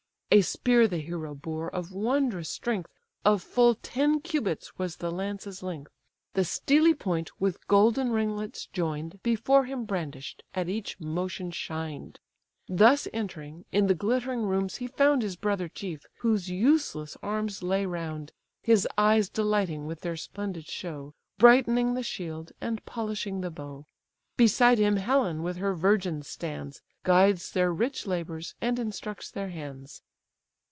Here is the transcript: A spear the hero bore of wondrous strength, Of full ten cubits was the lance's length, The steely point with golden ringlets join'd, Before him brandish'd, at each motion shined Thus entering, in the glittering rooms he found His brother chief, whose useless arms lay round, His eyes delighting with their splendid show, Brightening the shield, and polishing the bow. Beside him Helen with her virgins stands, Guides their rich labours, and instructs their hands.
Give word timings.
A 0.33 0.39
spear 0.39 0.87
the 0.87 0.99
hero 0.99 1.35
bore 1.35 1.67
of 1.75 1.91
wondrous 1.91 2.47
strength, 2.47 2.89
Of 3.25 3.43
full 3.43 3.75
ten 3.75 4.21
cubits 4.21 4.79
was 4.79 4.95
the 4.95 5.11
lance's 5.11 5.61
length, 5.61 5.91
The 6.35 6.45
steely 6.45 6.93
point 6.93 7.31
with 7.37 7.67
golden 7.67 8.13
ringlets 8.13 8.67
join'd, 8.67 9.19
Before 9.23 9.65
him 9.65 9.83
brandish'd, 9.83 10.41
at 10.55 10.69
each 10.69 10.97
motion 11.01 11.51
shined 11.51 12.17
Thus 12.69 13.09
entering, 13.11 13.65
in 13.73 13.87
the 13.87 13.93
glittering 13.93 14.43
rooms 14.43 14.77
he 14.77 14.87
found 14.87 15.21
His 15.21 15.35
brother 15.35 15.67
chief, 15.67 16.05
whose 16.21 16.49
useless 16.49 17.17
arms 17.21 17.61
lay 17.61 17.85
round, 17.85 18.31
His 18.61 18.87
eyes 18.97 19.27
delighting 19.27 19.85
with 19.85 19.99
their 19.99 20.15
splendid 20.15 20.65
show, 20.65 21.13
Brightening 21.39 21.93
the 21.93 22.03
shield, 22.03 22.53
and 22.61 22.85
polishing 22.85 23.41
the 23.41 23.51
bow. 23.51 23.85
Beside 24.37 24.77
him 24.79 24.95
Helen 24.95 25.43
with 25.43 25.57
her 25.57 25.75
virgins 25.75 26.29
stands, 26.29 26.81
Guides 27.03 27.51
their 27.51 27.73
rich 27.73 28.07
labours, 28.07 28.55
and 28.61 28.79
instructs 28.79 29.29
their 29.29 29.49
hands. 29.49 30.01